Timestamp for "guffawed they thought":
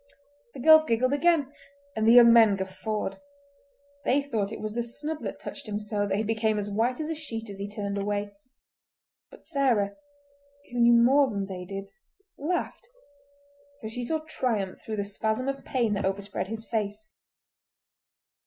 2.55-4.51